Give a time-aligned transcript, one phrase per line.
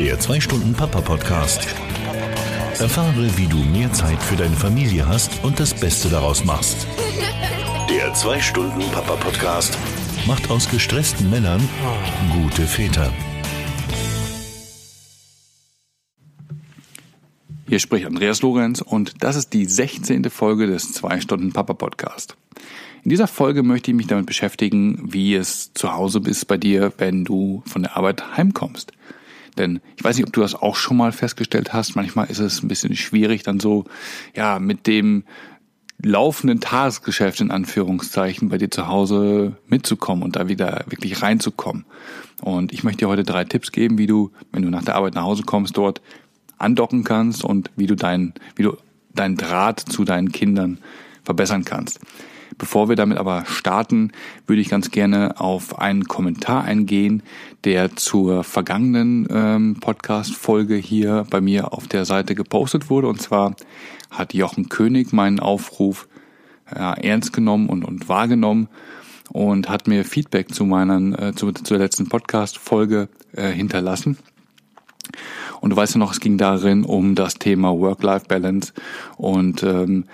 [0.00, 1.68] Der 2-Stunden-Papa-Podcast.
[2.78, 6.86] Erfahre, wie du mehr Zeit für deine Familie hast und das Beste daraus machst.
[7.90, 9.76] Der 2-Stunden-Papa-Podcast
[10.26, 11.60] macht aus gestressten Männern
[12.32, 13.12] gute Väter.
[17.68, 20.30] Hier spricht Andreas Lorenz und das ist die 16.
[20.30, 22.38] Folge des 2-Stunden-Papa-Podcast.
[23.04, 26.90] In dieser Folge möchte ich mich damit beschäftigen, wie es zu Hause ist bei dir,
[26.96, 28.94] wenn du von der Arbeit heimkommst.
[29.58, 31.96] Denn ich weiß nicht, ob du das auch schon mal festgestellt hast.
[31.96, 33.84] Manchmal ist es ein bisschen schwierig, dann so,
[34.34, 35.24] ja, mit dem
[36.02, 41.84] laufenden Tagesgeschäft in Anführungszeichen bei dir zu Hause mitzukommen und da wieder wirklich reinzukommen.
[42.40, 45.14] Und ich möchte dir heute drei Tipps geben, wie du, wenn du nach der Arbeit
[45.14, 46.00] nach Hause kommst, dort
[46.56, 48.76] andocken kannst und wie du dein, wie du
[49.14, 50.78] deinen Draht zu deinen Kindern
[51.22, 52.00] verbessern kannst.
[52.60, 54.12] Bevor wir damit aber starten,
[54.46, 57.22] würde ich ganz gerne auf einen Kommentar eingehen,
[57.64, 63.08] der zur vergangenen ähm, Podcast-Folge hier bei mir auf der Seite gepostet wurde.
[63.08, 63.56] Und zwar
[64.10, 66.06] hat Jochen König meinen Aufruf
[66.70, 68.68] ja, ernst genommen und, und wahrgenommen
[69.32, 74.18] und hat mir Feedback zu meiner, äh, zu, zur letzten Podcast-Folge äh, hinterlassen.
[75.62, 78.74] Und du weißt ja noch, es ging darin um das Thema Work-Life-Balance
[79.16, 80.04] und ähm,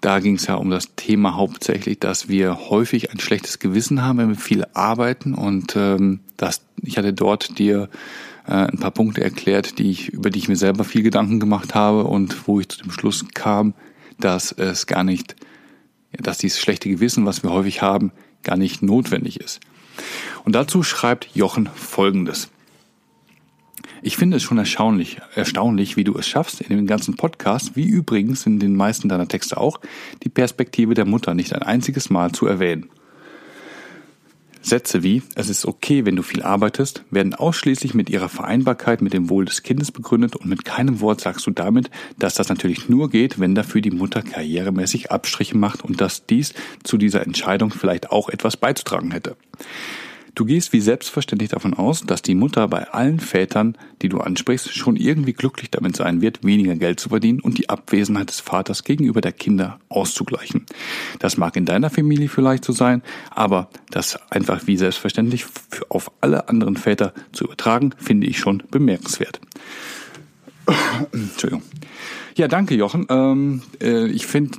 [0.00, 4.18] da ging es ja um das Thema hauptsächlich, dass wir häufig ein schlechtes Gewissen haben,
[4.18, 5.34] wenn wir viel arbeiten.
[5.34, 7.88] Und ähm, das, ich hatte dort dir
[8.46, 11.74] äh, ein paar Punkte erklärt, die ich, über die ich mir selber viel Gedanken gemacht
[11.74, 13.74] habe und wo ich zu dem Schluss kam,
[14.18, 15.36] dass es gar nicht,
[16.12, 19.60] dass dieses schlechte Gewissen, was wir häufig haben, gar nicht notwendig ist.
[20.44, 22.50] Und dazu schreibt Jochen Folgendes.
[24.02, 27.86] Ich finde es schon erstaunlich, erstaunlich, wie du es schaffst, in dem ganzen Podcast, wie
[27.86, 29.80] übrigens in den meisten deiner Texte auch,
[30.22, 32.88] die Perspektive der Mutter nicht ein einziges Mal zu erwähnen.
[34.66, 39.12] Sätze wie, es ist okay, wenn du viel arbeitest, werden ausschließlich mit ihrer Vereinbarkeit mit
[39.12, 41.88] dem Wohl des Kindes begründet und mit keinem Wort sagst du damit,
[42.18, 46.52] dass das natürlich nur geht, wenn dafür die Mutter karrieremäßig Abstriche macht und dass dies
[46.82, 49.36] zu dieser Entscheidung vielleicht auch etwas beizutragen hätte.
[50.36, 54.76] Du gehst wie selbstverständlich davon aus, dass die Mutter bei allen Vätern, die du ansprichst,
[54.76, 58.84] schon irgendwie glücklich damit sein wird, weniger Geld zu verdienen und die Abwesenheit des Vaters
[58.84, 60.66] gegenüber der Kinder auszugleichen.
[61.20, 65.46] Das mag in deiner Familie vielleicht so sein, aber das einfach wie selbstverständlich
[65.88, 69.40] auf alle anderen Väter zu übertragen, finde ich schon bemerkenswert.
[71.12, 71.62] Entschuldigung.
[72.36, 73.06] Ja, danke Jochen.
[73.08, 74.58] Ähm, äh, ich finde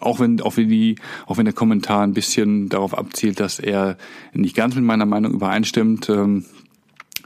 [0.00, 0.96] auch wenn, auch wenn die,
[1.26, 3.96] auch wenn der Kommentar ein bisschen darauf abzielt, dass er
[4.32, 6.44] nicht ganz mit meiner Meinung übereinstimmt, ähm,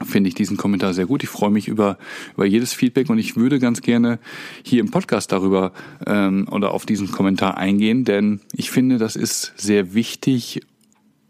[0.03, 1.23] finde ich diesen Kommentar sehr gut.
[1.23, 1.97] Ich freue mich über,
[2.33, 4.19] über jedes Feedback und ich würde ganz gerne
[4.63, 5.71] hier im Podcast darüber
[6.05, 10.61] ähm, oder auf diesen Kommentar eingehen, denn ich finde, das ist sehr wichtig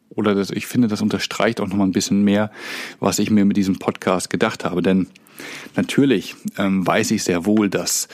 [0.10, 2.52] oder das, ich finde, das unterstreicht auch nochmal ein bisschen mehr,
[3.00, 4.82] was ich mir mit diesem Podcast gedacht habe.
[4.82, 5.08] Denn
[5.76, 8.08] natürlich ähm, weiß ich sehr wohl, dass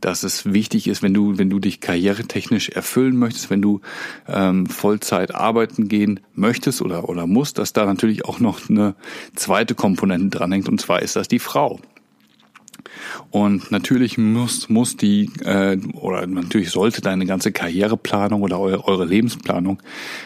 [0.00, 3.80] dass es wichtig ist, wenn du, wenn du dich karrieretechnisch erfüllen möchtest, wenn du
[4.26, 8.94] ähm, Vollzeit arbeiten gehen möchtest oder, oder musst, dass da natürlich auch noch eine
[9.34, 11.80] zweite Komponente dranhängt, und zwar ist das die Frau.
[13.30, 19.04] Und natürlich muss, muss die, äh, oder natürlich sollte deine ganze Karriereplanung oder eure, eure
[19.04, 19.82] Lebensplanung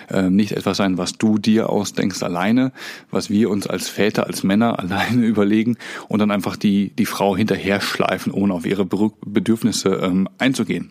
[0.08, 2.72] äh, nicht etwas sein, was du dir ausdenkst alleine,
[3.10, 5.76] was wir uns als Väter, als Männer alleine überlegen
[6.08, 10.90] und dann einfach die, die Frau hinterher schleifen, ohne auf ihre Bedürfnisse ähm, einzugehen.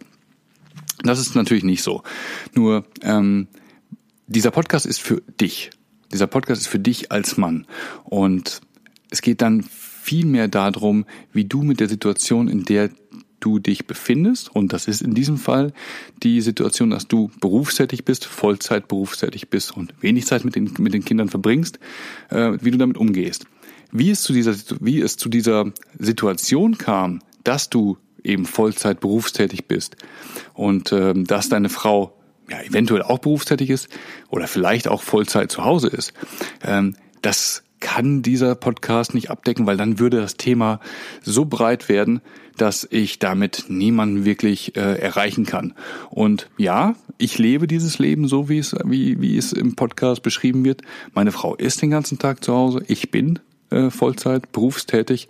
[1.03, 2.03] Das ist natürlich nicht so.
[2.53, 3.47] Nur ähm,
[4.27, 5.71] dieser Podcast ist für dich.
[6.11, 7.65] Dieser Podcast ist für dich als Mann.
[8.03, 8.61] Und
[9.09, 9.63] es geht dann
[10.01, 12.89] viel mehr darum, wie du mit der Situation, in der
[13.39, 15.73] du dich befindest, und das ist in diesem Fall
[16.23, 20.94] die Situation, dass du berufstätig bist, Vollzeit berufstätig bist und wenig Zeit mit den, mit
[20.94, 21.79] den Kindern verbringst,
[22.29, 23.45] äh, wie du damit umgehst.
[23.91, 29.66] Wie es zu dieser, wie es zu dieser Situation kam, dass du eben Vollzeit berufstätig
[29.66, 29.97] bist
[30.53, 32.16] und äh, dass deine Frau
[32.50, 33.90] ja eventuell auch berufstätig ist
[34.29, 36.13] oder vielleicht auch Vollzeit zu Hause ist,
[36.63, 40.79] ähm, das kann dieser Podcast nicht abdecken, weil dann würde das Thema
[41.22, 42.22] so breit werden,
[42.57, 45.73] dass ich damit niemanden wirklich äh, erreichen kann.
[46.09, 50.63] Und ja, ich lebe dieses Leben so, wie es, wie, wie es im Podcast beschrieben
[50.63, 50.81] wird.
[51.13, 52.83] Meine Frau ist den ganzen Tag zu Hause.
[52.87, 53.39] Ich bin
[53.72, 55.27] äh, Vollzeit, berufstätig.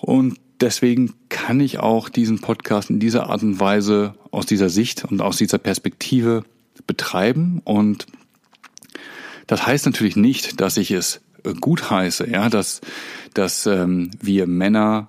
[0.00, 5.04] Und deswegen kann ich auch diesen Podcast in dieser Art und Weise aus dieser Sicht
[5.04, 6.44] und aus dieser Perspektive
[6.86, 8.06] betreiben und
[9.46, 12.80] das heißt natürlich nicht, dass ich es äh, gut heiße, ja, dass,
[13.34, 15.08] dass ähm, wir Männer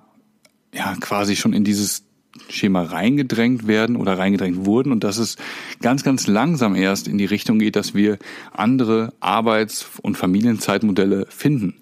[0.72, 2.04] ja quasi schon in dieses
[2.48, 5.36] Schema reingedrängt werden oder reingedrängt wurden und dass es
[5.80, 8.18] ganz, ganz langsam erst in die Richtung geht, dass wir
[8.52, 11.74] andere Arbeits- und Familienzeitmodelle finden.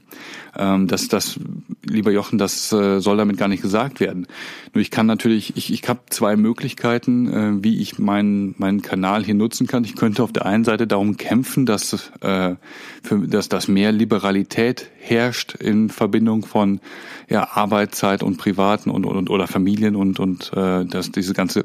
[0.57, 1.41] Ähm, das, das,
[1.85, 4.27] lieber Jochen, das äh, soll damit gar nicht gesagt werden.
[4.75, 9.25] Nur ich kann natürlich, ich, ich habe zwei Möglichkeiten, äh, wie ich meinen meinen Kanal
[9.25, 9.85] hier nutzen kann.
[9.85, 12.57] Ich könnte auf der einen Seite darum kämpfen, dass, äh,
[13.03, 16.81] für, dass, dass mehr Liberalität herrscht in Verbindung von
[17.29, 21.65] ja, Arbeitszeit und Privaten und, und oder Familien und und äh, dass diese ganze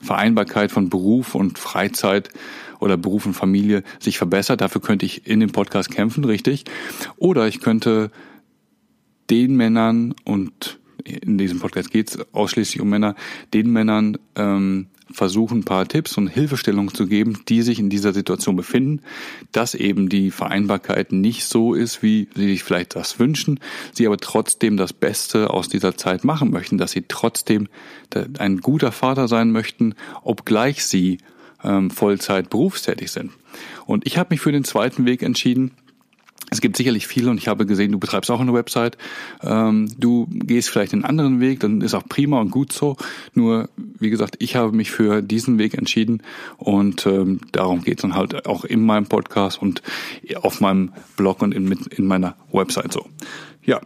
[0.00, 2.30] Vereinbarkeit von Beruf und Freizeit
[2.84, 4.60] oder Beruf und Familie sich verbessert.
[4.60, 6.64] Dafür könnte ich in dem Podcast kämpfen, richtig.
[7.16, 8.10] Oder ich könnte
[9.30, 13.14] den Männern und in diesem Podcast geht es ausschließlich um Männer,
[13.52, 18.12] den Männern ähm, versuchen, ein paar Tipps und Hilfestellungen zu geben, die sich in dieser
[18.12, 19.00] Situation befinden,
[19.52, 23.60] dass eben die Vereinbarkeit nicht so ist, wie sie sich vielleicht das wünschen,
[23.92, 27.68] sie aber trotzdem das Beste aus dieser Zeit machen möchten, dass sie trotzdem
[28.38, 31.18] ein guter Vater sein möchten, obgleich sie
[31.64, 33.32] ähm, Vollzeit berufstätig sind.
[33.86, 35.72] Und ich habe mich für den zweiten Weg entschieden,
[36.50, 38.96] es gibt sicherlich viele und ich habe gesehen, du betreibst auch eine Website.
[39.42, 42.96] Ähm, du gehst vielleicht einen anderen Weg, dann ist auch prima und gut so.
[43.32, 46.22] Nur, wie gesagt, ich habe mich für diesen Weg entschieden
[46.56, 49.82] und ähm, darum geht es dann halt auch in meinem Podcast und
[50.36, 53.06] auf meinem Blog und in, in meiner Website so.
[53.64, 53.80] Ja,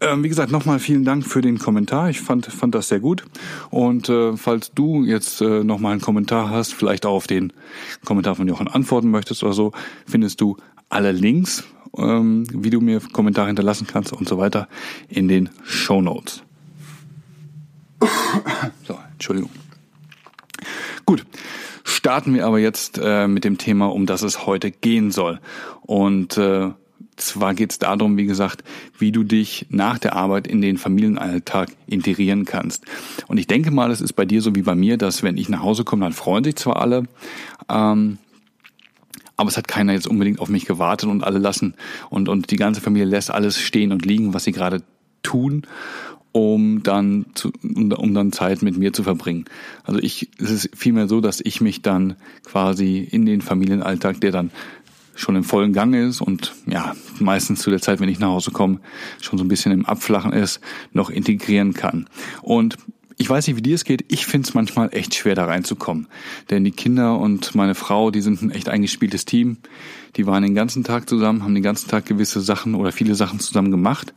[0.00, 2.10] wie gesagt, nochmal vielen Dank für den Kommentar.
[2.10, 3.24] Ich fand, fand das sehr gut.
[3.70, 7.52] Und äh, falls du jetzt äh, nochmal einen Kommentar hast, vielleicht auch auf den
[8.04, 9.72] Kommentar von Jochen antworten möchtest oder so,
[10.06, 10.56] findest du
[10.90, 11.64] alle Links
[11.98, 14.68] ähm, wie du mir Kommentare hinterlassen kannst und so weiter
[15.08, 16.42] in den Show Notes.
[18.86, 19.50] So, Entschuldigung.
[21.06, 21.24] Gut,
[21.84, 25.40] starten wir aber jetzt äh, mit dem Thema, um das es heute gehen soll.
[25.82, 26.70] Und äh,
[27.16, 28.64] zwar geht es darum, wie gesagt,
[28.98, 32.84] wie du dich nach der Arbeit in den Familienalltag integrieren kannst.
[33.28, 35.48] Und ich denke mal, es ist bei dir so wie bei mir, dass wenn ich
[35.48, 37.04] nach Hause komme, dann freuen sich zwar alle,
[37.68, 38.18] ähm,
[39.36, 41.74] aber es hat keiner jetzt unbedingt auf mich gewartet und alle lassen
[42.10, 44.82] und, und die ganze Familie lässt alles stehen und liegen, was sie gerade
[45.22, 45.66] tun,
[46.30, 49.44] um dann zu, um, dann Zeit mit mir zu verbringen.
[49.84, 54.32] Also ich, es ist vielmehr so, dass ich mich dann quasi in den Familienalltag, der
[54.32, 54.50] dann
[55.14, 58.50] schon im vollen Gang ist und ja, meistens zu der Zeit, wenn ich nach Hause
[58.50, 58.80] komme,
[59.20, 60.60] schon so ein bisschen im Abflachen ist,
[60.92, 62.06] noch integrieren kann.
[62.42, 62.76] Und
[63.16, 64.04] ich weiß nicht, wie dir es geht.
[64.08, 66.08] Ich finde es manchmal echt schwer, da reinzukommen.
[66.50, 69.58] Denn die Kinder und meine Frau, die sind ein echt eingespieltes Team.
[70.16, 73.40] Die waren den ganzen Tag zusammen, haben den ganzen Tag gewisse Sachen oder viele Sachen
[73.40, 74.14] zusammen gemacht.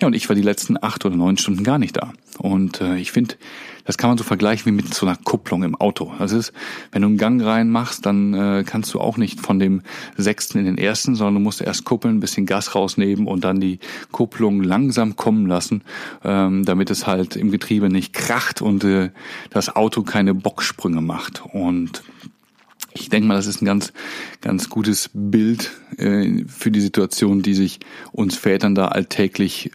[0.00, 2.12] Ja, und ich war die letzten acht oder neun Stunden gar nicht da.
[2.38, 3.36] Und äh, ich finde,
[3.84, 6.12] das kann man so vergleichen wie mit so einer Kupplung im Auto.
[6.18, 6.52] Das ist,
[6.92, 9.82] wenn du einen Gang reinmachst, dann äh, kannst du auch nicht von dem
[10.16, 13.60] sechsten in den ersten, sondern du musst erst kuppeln, ein bisschen Gas rausnehmen und dann
[13.60, 13.78] die
[14.10, 15.82] Kupplung langsam kommen lassen,
[16.24, 19.10] ähm, damit es halt im Getriebe nicht kracht und äh,
[19.50, 21.42] das Auto keine Bocksprünge macht.
[21.52, 22.02] Und
[22.94, 23.92] ich denke mal, das ist ein ganz,
[24.40, 27.80] ganz gutes Bild äh, für die Situation, die sich
[28.12, 29.72] uns Vätern da alltäglich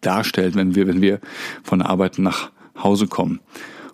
[0.00, 1.20] darstellt, wenn wir, wenn wir
[1.62, 2.50] von Arbeit nach
[2.82, 3.40] Hause kommen.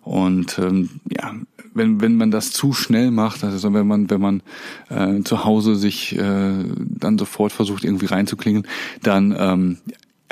[0.02, 1.34] Und ähm, ja,
[1.72, 4.42] wenn, wenn man das zu schnell macht, also wenn man, wenn man
[4.90, 8.66] äh, zu Hause sich äh, dann sofort versucht, irgendwie reinzuklingen,
[9.02, 9.78] dann ähm,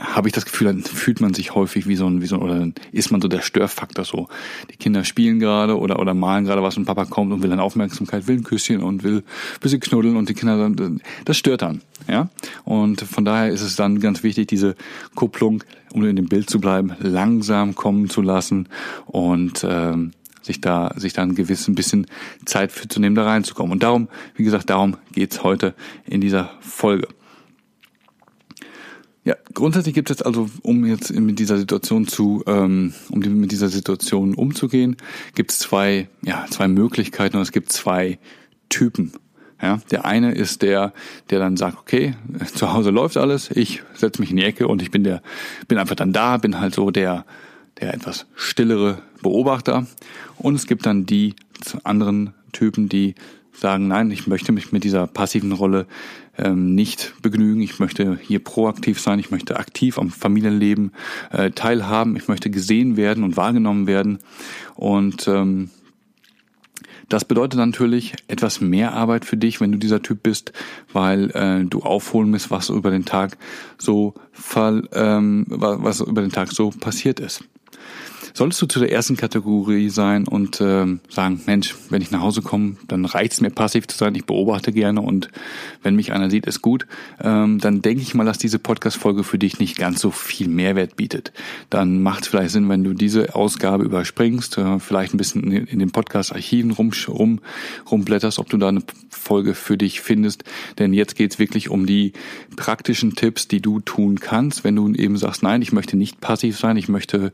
[0.01, 2.43] habe ich das Gefühl, dann fühlt man sich häufig wie so ein, wie so ein,
[2.43, 4.29] oder ist man so der Störfaktor so.
[4.71, 7.61] Die Kinder spielen gerade oder, oder malen gerade was und Papa kommt und will dann
[7.61, 11.63] Aufmerksamkeit, will ein Küsschen und will ein bisschen knuddeln und die Kinder dann, das stört
[11.63, 12.31] dann, ja.
[12.65, 14.77] Und von daher ist es dann ganz wichtig, diese
[15.15, 15.63] Kupplung,
[15.93, 18.69] um in dem Bild zu bleiben, langsam kommen zu lassen
[19.07, 22.09] und, ähm, sich da, sich da ein gewissen bisschen
[22.47, 23.73] Zeit für zu nehmen, da reinzukommen.
[23.73, 25.75] Und darum, wie gesagt, darum geht's heute
[26.05, 27.07] in dieser Folge.
[29.25, 33.69] Ja, grundsätzlich gibt es also, um jetzt mit dieser Situation zu, ähm, um mit dieser
[33.69, 34.97] Situation umzugehen,
[35.37, 38.19] gibt es zwei, ja, zwei Möglichkeiten und es gibt zwei
[38.69, 39.13] Typen.
[39.61, 40.93] Ja, der eine ist der,
[41.31, 42.17] der dann sagt, okay,
[42.53, 45.23] zu Hause läuft alles, ich setze mich in die Ecke und ich bin der,
[45.69, 47.25] bin einfach dann da, bin halt so der,
[47.81, 49.87] der etwas stillere Beobachter.
[50.37, 51.37] Und es gibt dann die
[51.85, 53.15] anderen Typen, die
[53.53, 55.87] sagen, nein, ich möchte mich mit dieser passiven Rolle
[56.39, 57.61] ähm, nicht begnügen.
[57.61, 59.19] Ich möchte hier proaktiv sein.
[59.19, 60.93] Ich möchte aktiv am Familienleben
[61.31, 62.17] äh, teilhaben.
[62.17, 64.19] Ich möchte gesehen werden und wahrgenommen werden.
[64.75, 65.71] Und ähm,
[67.09, 70.53] das bedeutet natürlich etwas mehr Arbeit für dich, wenn du dieser Typ bist,
[70.93, 73.37] weil äh, du aufholen musst, was über den Tag
[73.77, 77.45] so fall, ähm, was über den Tag so passiert ist.
[78.35, 82.43] Solltest du zu der ersten Kategorie sein und ähm, sagen, Mensch, wenn ich nach Hause
[82.43, 85.29] komme, dann reicht es mir passiv zu sein, ich beobachte gerne und
[85.83, 86.87] wenn mich einer sieht, ist gut,
[87.21, 90.97] ähm, dann denke ich mal, dass diese Podcast-Folge für dich nicht ganz so viel Mehrwert
[90.97, 91.33] bietet.
[91.71, 95.67] Dann macht es vielleicht Sinn, wenn du diese Ausgabe überspringst, äh, vielleicht ein bisschen in,
[95.67, 97.41] in den Podcast-Archiven rum, rum,
[97.91, 100.45] rumblätterst, ob du da eine Folge für dich findest.
[100.79, 102.13] Denn jetzt geht es wirklich um die
[102.57, 106.59] praktischen Tipps, die du tun kannst, wenn du eben sagst, nein, ich möchte nicht passiv
[106.59, 107.33] sein, ich möchte,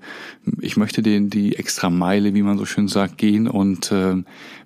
[0.60, 4.16] ich möchte den, die extra Meile, wie man so schön sagt, gehen und äh,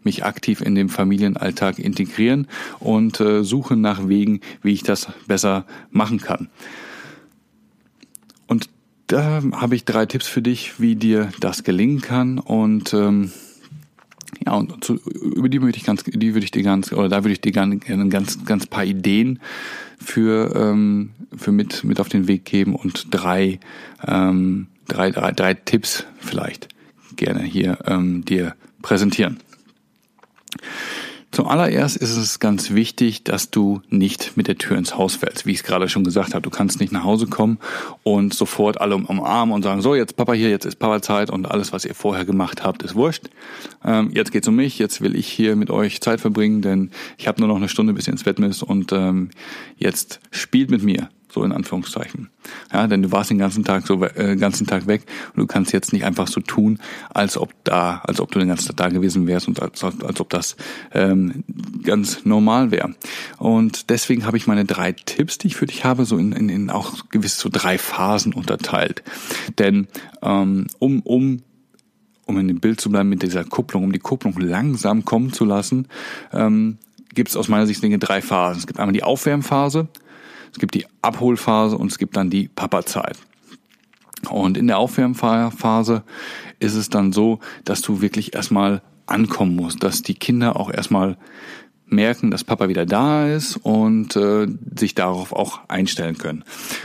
[0.04, 2.48] mich aktiv in den Familienalltag integrieren
[2.78, 6.48] und äh, suche nach Wegen, wie ich das besser machen kann.
[8.46, 8.68] Und
[9.06, 13.30] da habe ich drei Tipps für dich, wie dir das gelingen kann und ähm,
[14.44, 17.22] ja, und zu, über die würde ich ganz, die würde ich dir ganz, oder da
[17.22, 19.38] würde ich dir gerne ganz, ganz paar Ideen
[19.98, 23.60] für, ähm, für mit, mit auf den Weg geben und drei,
[24.06, 26.68] ähm, drei, drei, drei Tipps vielleicht
[27.16, 29.38] gerne hier ähm, dir präsentieren.
[31.32, 35.46] Zum allererst ist es ganz wichtig, dass du nicht mit der Tür ins Haus fällst,
[35.46, 36.42] wie ich es gerade schon gesagt habe.
[36.42, 37.58] Du kannst nicht nach Hause kommen
[38.02, 41.50] und sofort alle umarmen und sagen, so, jetzt Papa hier, jetzt ist Papa Zeit und
[41.50, 43.30] alles, was ihr vorher gemacht habt, ist wurscht.
[43.82, 47.26] Ähm, jetzt geht's um mich, jetzt will ich hier mit euch Zeit verbringen, denn ich
[47.28, 49.30] habe nur noch eine Stunde, bis ihr ins Bett müsst und ähm,
[49.78, 52.28] jetzt spielt mit mir so in Anführungszeichen.
[52.72, 55.72] Ja, denn du warst den ganzen Tag so äh, ganzen Tag weg und du kannst
[55.72, 56.78] jetzt nicht einfach so tun,
[57.10, 60.20] als ob da, als ob du den ganzen Tag da gewesen wärst und als, als
[60.20, 60.56] ob das
[60.92, 61.44] ähm,
[61.82, 62.94] ganz normal wäre.
[63.38, 66.48] Und deswegen habe ich meine drei Tipps, die ich für dich habe, so in, in,
[66.48, 69.02] in auch gewiss so drei Phasen unterteilt.
[69.58, 69.88] Denn
[70.22, 71.42] ähm, um um
[72.24, 75.44] um in dem Bild zu bleiben mit dieser Kupplung, um die Kupplung langsam kommen zu
[75.44, 75.88] lassen,
[76.32, 76.78] ähm,
[77.14, 78.60] gibt es aus meiner Sicht drei Phasen.
[78.60, 79.88] Es gibt einmal die Aufwärmphase,
[80.52, 83.18] es gibt die Abholphase und es gibt dann die Papazeit.
[84.30, 86.04] Und in der Aufwärmphase
[86.60, 91.16] ist es dann so, dass du wirklich erstmal ankommen musst, dass die Kinder auch erstmal
[91.86, 96.44] merken, dass Papa wieder da ist und äh, sich darauf auch einstellen können.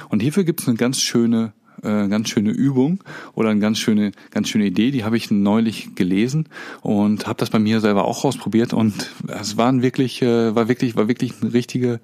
[0.10, 3.04] Und hierfür gibt es eine ganz schöne äh, ganz schöne Übung
[3.36, 6.50] oder eine ganz schöne ganz schöne Idee, die habe ich neulich gelesen
[6.82, 10.96] und habe das bei mir selber auch ausprobiert und es waren wirklich äh, war wirklich
[10.96, 12.00] war wirklich eine richtige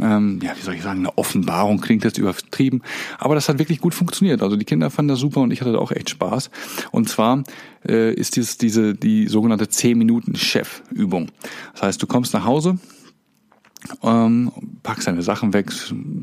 [0.00, 2.82] ähm, ja, wie soll ich sagen, eine Offenbarung klingt jetzt übertrieben,
[3.18, 4.42] aber das hat wirklich gut funktioniert.
[4.42, 6.50] Also die Kinder fanden das super und ich hatte da auch echt Spaß.
[6.92, 7.42] Und zwar
[7.86, 11.30] äh, ist dieses, diese die sogenannte 10 Minuten Chef-Übung.
[11.72, 12.78] Das heißt, du kommst nach Hause,
[14.02, 15.70] ähm, packst deine Sachen weg,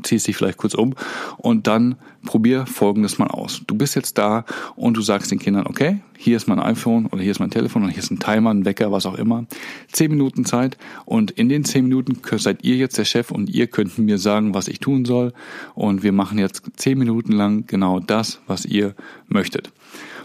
[0.02, 0.94] ziehst dich vielleicht kurz um
[1.38, 3.62] und dann probier folgendes mal aus.
[3.66, 4.44] Du bist jetzt da
[4.74, 7.82] und du sagst den Kindern, okay, hier ist mein iPhone oder hier ist mein Telefon
[7.84, 9.46] oder hier ist ein Timer, ein Wecker, was auch immer.
[9.92, 13.66] Zehn Minuten Zeit und in den zehn Minuten seid ihr jetzt der Chef und ihr
[13.66, 15.32] könnt mir sagen, was ich tun soll
[15.74, 18.94] und wir machen jetzt zehn Minuten lang genau das, was ihr
[19.28, 19.72] möchtet.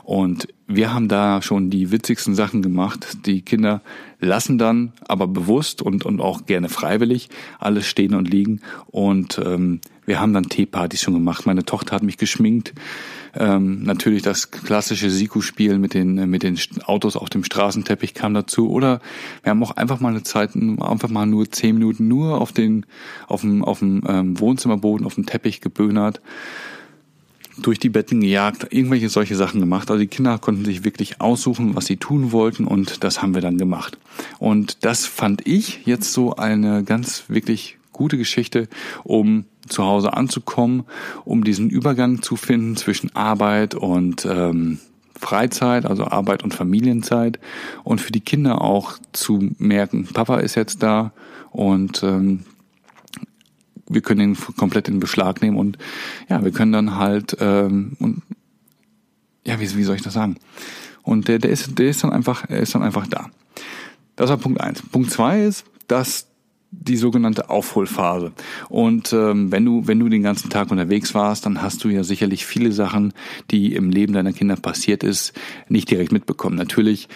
[0.03, 3.25] Und wir haben da schon die witzigsten Sachen gemacht.
[3.25, 3.81] Die Kinder
[4.20, 7.29] lassen dann aber bewusst und, und auch gerne freiwillig
[7.60, 8.62] alles stehen und liegen.
[8.88, 11.46] Und ähm, wir haben dann Teepartys schon gemacht.
[11.46, 12.74] Meine Tochter hat mich geschminkt.
[13.34, 18.70] Ähm, natürlich das klassische Siku-Spiel mit den, mit den Autos auf dem Straßenteppich kam dazu.
[18.70, 19.00] Oder
[19.43, 22.86] wir haben auch einfach mal eine Zeit, einfach mal nur zehn Minuten nur auf den,
[23.27, 26.22] auf dem, auf dem ähm, Wohnzimmerboden, auf dem Teppich geböhnert
[27.62, 29.89] durch die Betten gejagt, irgendwelche solche Sachen gemacht.
[29.89, 33.41] Also die Kinder konnten sich wirklich aussuchen, was sie tun wollten und das haben wir
[33.41, 33.98] dann gemacht.
[34.39, 38.68] Und das fand ich jetzt so eine ganz wirklich gute Geschichte,
[39.03, 40.84] um zu Hause anzukommen,
[41.24, 44.80] um diesen Übergang zu finden zwischen Arbeit und ähm,
[45.20, 47.39] Freizeit, also Arbeit und Familienzeit
[47.84, 51.13] und für die Kinder auch zu merken, Papa ist jetzt da
[51.51, 52.39] und ähm,
[53.93, 55.77] wir können ihn komplett in Beschlag nehmen und
[56.29, 58.21] ja, wir können dann halt ähm, und
[59.45, 60.38] ja, wie, wie soll ich das sagen?
[61.03, 63.29] Und der, der ist, der ist dann einfach, er ist dann einfach da.
[64.15, 64.81] Das war Punkt eins.
[64.83, 66.27] Punkt zwei ist, dass
[66.71, 68.31] die sogenannte Aufholphase.
[68.69, 72.03] Und ähm, wenn du wenn du den ganzen Tag unterwegs warst, dann hast du ja
[72.03, 73.13] sicherlich viele Sachen,
[73.51, 75.33] die im Leben deiner Kinder passiert ist,
[75.67, 76.55] nicht direkt mitbekommen.
[76.55, 77.10] Natürlich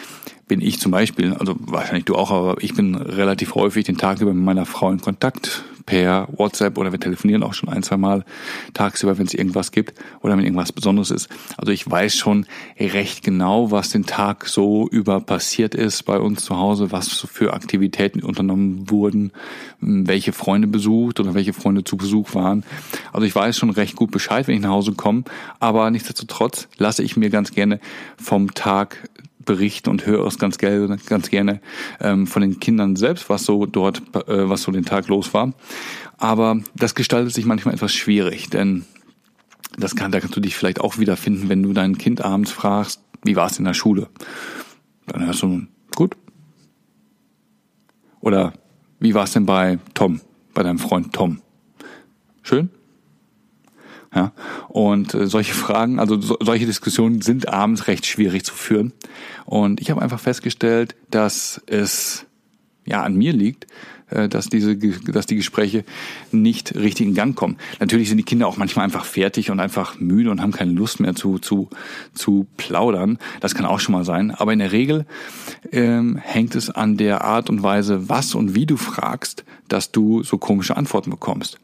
[0.47, 4.21] bin ich zum Beispiel, also wahrscheinlich du auch, aber ich bin relativ häufig den Tag
[4.21, 7.97] über mit meiner Frau in Kontakt per WhatsApp oder wir telefonieren auch schon ein, zwei
[7.97, 8.25] Mal
[8.73, 11.29] tagsüber, wenn es irgendwas gibt oder wenn irgendwas Besonderes ist.
[11.57, 12.45] Also ich weiß schon
[12.79, 17.53] recht genau, was den Tag so über passiert ist bei uns zu Hause, was für
[17.53, 19.31] Aktivitäten unternommen wurden,
[19.79, 22.63] welche Freunde besucht oder welche Freunde zu Besuch waren.
[23.13, 25.23] Also ich weiß schon recht gut Bescheid, wenn ich nach Hause komme,
[25.59, 27.79] aber nichtsdestotrotz lasse ich mir ganz gerne
[28.17, 29.09] vom Tag
[29.45, 31.61] berichten und höre es ganz gerne, ganz gerne
[31.99, 35.53] ähm, von den Kindern selbst, was so dort, äh, was so den Tag los war.
[36.17, 38.85] Aber das gestaltet sich manchmal etwas schwierig, denn
[39.77, 43.01] das kann, da kannst du dich vielleicht auch wiederfinden, wenn du dein Kind abends fragst,
[43.23, 44.07] wie war es in der Schule?
[45.07, 46.15] Dann hörst du, gut.
[48.21, 48.53] Oder
[48.99, 50.21] wie war es denn bei Tom,
[50.53, 51.41] bei deinem Freund Tom?
[52.43, 52.69] Schön?
[54.15, 54.31] Ja,
[54.69, 58.93] und äh, solche Fragen, also so, solche Diskussionen sind abends recht schwierig zu führen.
[59.45, 62.25] Und ich habe einfach festgestellt, dass es
[62.85, 63.67] ja an mir liegt,
[64.09, 65.83] äh, dass diese, dass die Gespräche
[66.31, 67.57] nicht richtig in Gang kommen.
[67.79, 70.99] Natürlich sind die Kinder auch manchmal einfach fertig und einfach müde und haben keine Lust
[70.99, 71.69] mehr zu zu
[72.13, 73.17] zu plaudern.
[73.41, 74.31] Das kann auch schon mal sein.
[74.31, 75.05] Aber in der Regel
[75.71, 80.23] ähm, hängt es an der Art und Weise, was und wie du fragst, dass du
[80.23, 81.59] so komische Antworten bekommst.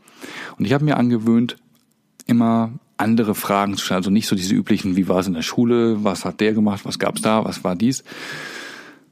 [0.58, 1.58] Und ich habe mir angewöhnt,
[2.28, 4.00] immer andere Fragen zu stellen.
[4.00, 6.86] Also nicht so diese üblichen, wie war es in der Schule, was hat der gemacht,
[6.86, 8.04] was gab's da, was war dies,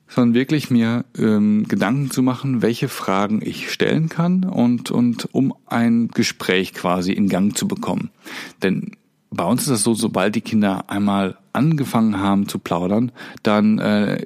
[0.08, 5.54] sondern wirklich mir ähm, Gedanken zu machen, welche Fragen ich stellen kann und, und um
[5.66, 8.10] ein Gespräch quasi in Gang zu bekommen.
[8.62, 8.92] Denn
[9.32, 13.12] bei uns ist das so, sobald die Kinder einmal angefangen haben zu plaudern,
[13.44, 14.24] dann äh,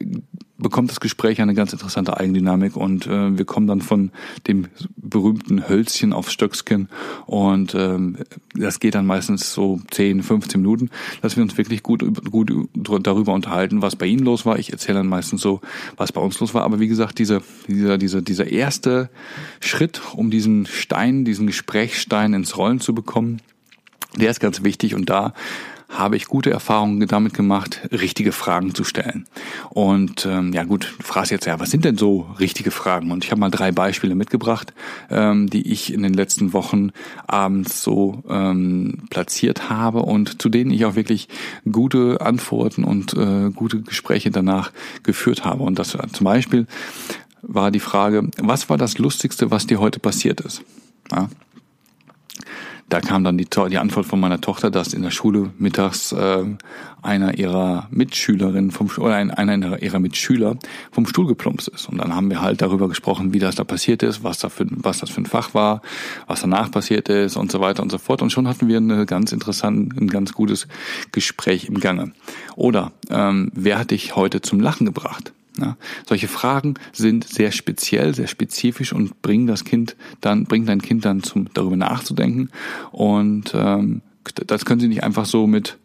[0.64, 4.12] bekommt das Gespräch eine ganz interessante Eigendynamik und äh, wir kommen dann von
[4.48, 6.88] dem berühmten Hölzchen auf Stöckskin
[7.28, 8.18] und ähm,
[8.56, 10.90] das geht dann meistens so 10, 15 Minuten,
[11.22, 12.52] dass wir uns wirklich gut, gut
[13.02, 14.58] darüber unterhalten, was bei Ihnen los war.
[14.58, 15.62] Ich erzähle dann meistens so,
[15.98, 16.64] was bei uns los war.
[16.64, 19.10] Aber wie gesagt, diese, dieser, dieser, dieser erste
[19.60, 23.42] Schritt, um diesen Stein, diesen Gesprächsstein ins Rollen zu bekommen,
[24.16, 25.34] der ist ganz wichtig und da
[25.98, 29.26] habe ich gute Erfahrungen damit gemacht, richtige Fragen zu stellen.
[29.70, 33.12] Und ähm, ja gut, du fragst jetzt ja, was sind denn so richtige Fragen?
[33.12, 34.74] Und ich habe mal drei Beispiele mitgebracht,
[35.10, 36.92] ähm, die ich in den letzten Wochen
[37.28, 41.28] abends so ähm, platziert habe und zu denen ich auch wirklich
[41.72, 44.72] gute Antworten und äh, gute Gespräche danach
[45.04, 45.64] geführt habe.
[45.64, 46.68] Und das zum Beispiel
[47.42, 50.64] war die Frage, was war das Lustigste, was dir heute passiert ist?
[51.12, 51.30] Ja,
[52.90, 56.44] da kam dann die, die Antwort von meiner Tochter, dass in der Schule mittags äh,
[57.02, 60.58] einer ihrer Mitschülerinnen vom oder einer ihrer Mitschüler
[60.92, 61.90] vom Stuhl geplumpst ist.
[61.90, 64.66] Und dann haben wir halt darüber gesprochen, wie das da passiert ist, was da für
[64.70, 65.82] was das für ein Fach war,
[66.28, 68.22] was danach passiert ist und so weiter und so fort.
[68.22, 70.68] Und schon hatten wir eine ganz interessant, ein ganz gutes
[71.12, 72.12] Gespräch im Gange.
[72.56, 75.34] Oder ähm, wer hat dich heute zum Lachen gebracht?
[75.60, 80.82] Ja, solche Fragen sind sehr speziell, sehr spezifisch und bringen das Kind dann, bringen dein
[80.82, 82.50] Kind dann zum darüber nachzudenken.
[82.92, 84.02] Und ähm,
[84.48, 85.78] das können sie nicht einfach so mit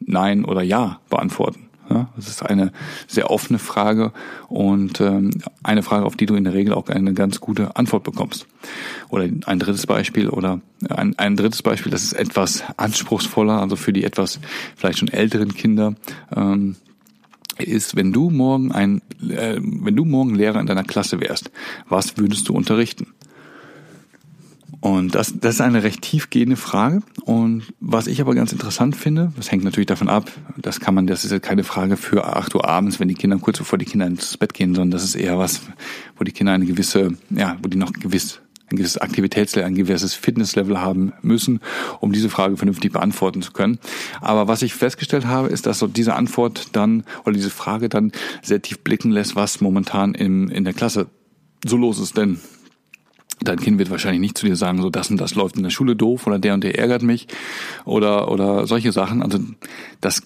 [0.00, 1.66] Nein oder Ja beantworten.
[1.88, 2.72] Ja, das ist eine
[3.06, 4.12] sehr offene Frage
[4.48, 5.30] und ähm,
[5.62, 8.46] eine Frage, auf die du in der Regel auch eine ganz gute Antwort bekommst.
[9.08, 13.92] Oder ein drittes Beispiel oder ein, ein drittes Beispiel, das ist etwas anspruchsvoller, also für
[13.92, 14.40] die etwas
[14.74, 15.94] vielleicht schon älteren Kinder.
[16.34, 16.74] Ähm,
[17.58, 21.50] ist, wenn du morgen ein, äh, wenn du morgen Lehrer in deiner Klasse wärst,
[21.88, 23.08] was würdest du unterrichten?
[24.80, 27.00] Und das, das ist eine recht tiefgehende Frage.
[27.24, 31.06] Und was ich aber ganz interessant finde, das hängt natürlich davon ab, das kann man,
[31.06, 33.84] das ist ja keine Frage für acht Uhr abends, wenn die Kinder kurz bevor die
[33.84, 35.62] Kinder ins Bett gehen, sondern das ist eher was,
[36.16, 38.40] wo die Kinder eine gewisse, ja, wo die noch gewiss
[38.70, 41.60] ein gewisses Aktivitätslevel, ein gewisses Fitnesslevel haben müssen,
[42.00, 43.78] um diese Frage vernünftig beantworten zu können.
[44.20, 48.12] Aber was ich festgestellt habe, ist, dass so diese Antwort dann oder diese Frage dann
[48.42, 51.06] sehr tief blicken lässt, was momentan im, in der Klasse
[51.64, 52.16] so los ist.
[52.16, 52.40] Denn
[53.40, 55.70] dein Kind wird wahrscheinlich nicht zu dir sagen, so das und das läuft in der
[55.70, 57.28] Schule doof oder der und der ärgert mich
[57.84, 59.22] oder oder solche Sachen.
[59.22, 59.38] Also
[60.00, 60.22] das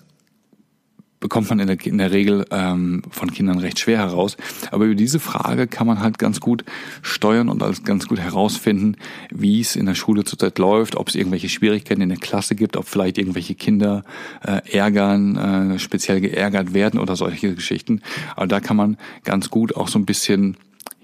[1.21, 4.37] bekommt man in der, in der Regel ähm, von Kindern recht schwer heraus.
[4.71, 6.65] Aber über diese Frage kann man halt ganz gut
[7.03, 8.97] steuern und als ganz gut herausfinden,
[9.31, 12.77] wie es in der Schule zurzeit läuft, ob es irgendwelche Schwierigkeiten in der Klasse gibt,
[12.77, 14.05] ob vielleicht irgendwelche Kinder
[14.43, 15.37] äh, ärgern,
[15.75, 18.01] äh, speziell geärgert werden oder solche Geschichten.
[18.35, 20.57] Aber da kann man ganz gut auch so ein bisschen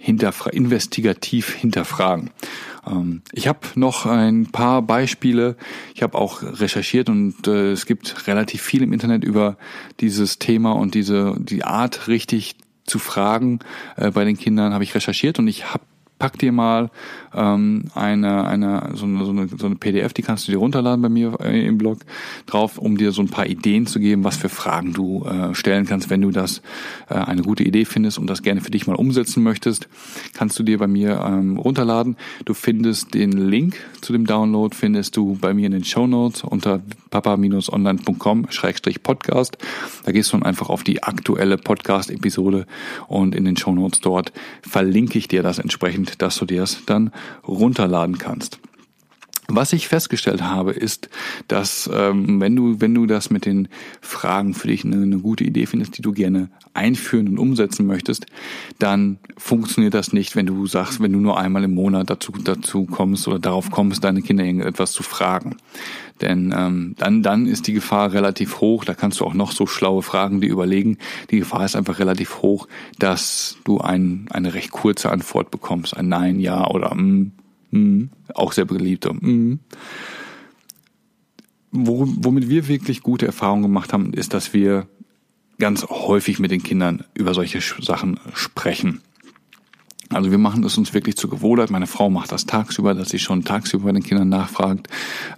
[0.06, 2.30] hinterfra investigativ hinterfragen.
[2.86, 5.56] Ähm, ich habe noch ein paar Beispiele.
[5.96, 9.56] Ich habe auch recherchiert und äh, es gibt relativ viel im Internet über
[9.98, 13.58] dieses Thema und diese die Art richtig zu fragen
[13.96, 15.82] äh, bei den Kindern habe ich recherchiert und ich habe
[16.18, 16.90] pack dir mal
[17.34, 21.02] ähm, eine, eine, so eine, so, eine, so eine PDF, die kannst du dir runterladen
[21.02, 21.98] bei mir äh, im Blog
[22.46, 25.86] drauf, um dir so ein paar Ideen zu geben, was für Fragen du äh, stellen
[25.86, 26.62] kannst, wenn du das
[27.08, 29.88] äh, eine gute Idee findest und das gerne für dich mal umsetzen möchtest,
[30.34, 32.16] kannst du dir bei mir ähm, runterladen.
[32.44, 36.44] Du findest den Link zu dem Download, findest du bei mir in den Show Notes
[36.44, 39.58] unter papa-online.com-podcast.
[40.04, 42.66] Da gehst du dann einfach auf die aktuelle Podcast-Episode
[43.08, 46.78] und in den Show Notes dort verlinke ich dir das entsprechend, dass du dir das
[46.86, 47.12] dann
[47.46, 48.58] runterladen kannst.
[49.48, 51.08] Was ich festgestellt habe, ist,
[51.46, 53.68] dass ähm, wenn du wenn du das mit den
[54.00, 58.26] Fragen für dich eine, eine gute Idee findest, die du gerne einführen und umsetzen möchtest,
[58.78, 62.86] dann funktioniert das nicht, wenn du sagst, wenn du nur einmal im Monat dazu dazu
[62.86, 65.56] kommst oder darauf kommst, deine Kinder irgendetwas zu fragen.
[66.20, 69.66] Denn ähm, dann, dann ist die Gefahr relativ hoch, da kannst du auch noch so
[69.66, 70.98] schlaue Fragen dir überlegen.
[71.30, 75.96] Die Gefahr ist einfach relativ hoch, dass du ein, eine recht kurze Antwort bekommst.
[75.96, 77.32] Ein Nein, Ja oder mm,
[77.76, 79.12] mm, auch sehr beliebter.
[79.14, 79.60] Mm.
[81.72, 84.86] Wo, womit wir wirklich gute Erfahrungen gemacht haben, ist, dass wir
[85.58, 89.00] ganz häufig mit den Kindern über solche Sachen sprechen.
[90.10, 91.70] Also wir machen es uns wirklich zur Gewohnheit.
[91.70, 94.88] Meine Frau macht das tagsüber, dass sie schon tagsüber bei den Kindern nachfragt,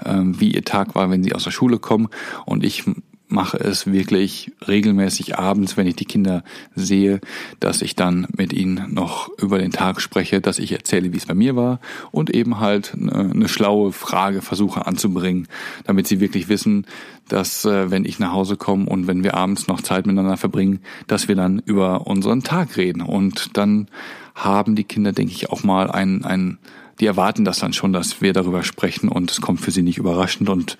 [0.04, 2.08] ähm, wie ihr Tag war, wenn sie aus der Schule kommen.
[2.44, 2.84] Und ich
[3.28, 6.42] mache es wirklich regelmäßig abends, wenn ich die Kinder
[6.74, 7.20] sehe,
[7.60, 11.26] dass ich dann mit ihnen noch über den Tag spreche, dass ich erzähle, wie es
[11.26, 15.46] bei mir war und eben halt eine, schlaue Frage versuche anzubringen,
[15.84, 16.86] damit sie wirklich wissen,
[17.28, 20.80] dass äh, wenn ich nach Hause komme und wenn wir abends noch Zeit miteinander verbringen,
[21.06, 23.02] dass wir dann über unseren Tag reden.
[23.02, 23.88] Und dann
[24.34, 26.58] haben die Kinder, denke ich, auch mal ein, ein
[27.00, 29.98] die erwarten das dann schon, dass wir darüber sprechen und es kommt für sie nicht
[29.98, 30.78] überraschend und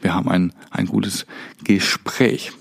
[0.00, 1.26] wir haben ein, ein gutes
[1.64, 2.52] Gespräch.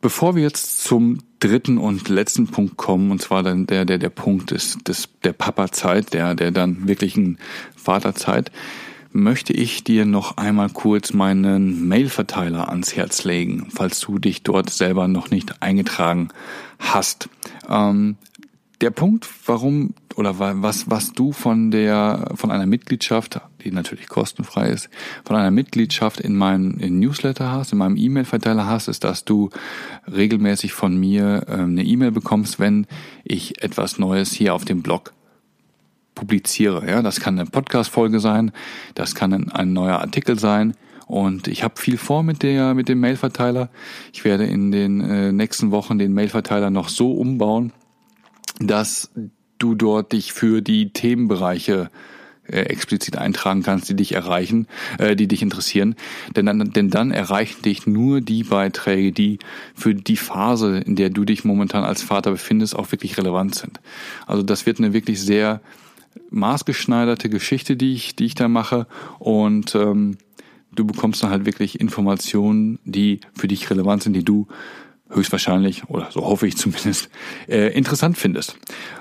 [0.00, 4.10] Bevor wir jetzt zum dritten und letzten Punkt kommen, und zwar dann der, der, der
[4.10, 7.38] Punkt des, des, der Papa-Zeit, der, der dann wirklichen
[7.76, 8.52] Vaterzeit,
[9.12, 14.70] möchte ich dir noch einmal kurz meinen Mailverteiler ans Herz legen, falls du dich dort
[14.70, 16.28] selber noch nicht eingetragen
[16.78, 17.28] hast.
[17.68, 18.16] Ähm,
[18.80, 24.68] der Punkt, warum oder was, was du von der, von einer Mitgliedschaft, die natürlich kostenfrei
[24.70, 24.90] ist,
[25.24, 29.50] von einer Mitgliedschaft in meinem in Newsletter hast, in meinem E-Mail-Verteiler hast, ist, dass du
[30.12, 32.88] regelmäßig von mir äh, eine E-Mail bekommst, wenn
[33.22, 35.12] ich etwas Neues hier auf dem Blog
[36.16, 36.90] publiziere.
[36.90, 38.50] Ja, das kann eine Podcast-Folge sein,
[38.96, 40.74] das kann ein, ein neuer Artikel sein.
[41.06, 43.70] Und ich habe viel vor mit der mit dem Mailverteiler.
[44.12, 47.72] Ich werde in den äh, nächsten Wochen den Mailverteiler noch so umbauen,
[48.58, 49.12] dass
[49.58, 51.90] du dort dich für die Themenbereiche
[52.50, 54.68] äh, explizit eintragen kannst, die dich erreichen,
[54.98, 55.96] äh, die dich interessieren.
[56.34, 59.38] Denn dann, denn dann erreichen dich nur die Beiträge, die
[59.74, 63.80] für die Phase, in der du dich momentan als Vater befindest, auch wirklich relevant sind.
[64.26, 65.60] Also das wird eine wirklich sehr
[66.30, 68.86] maßgeschneiderte Geschichte, die ich, die ich da mache.
[69.18, 70.16] Und ähm,
[70.74, 74.46] du bekommst dann halt wirklich Informationen, die für dich relevant sind, die du
[75.10, 77.08] höchstwahrscheinlich, oder so hoffe ich zumindest,
[77.48, 78.56] äh, interessant findest.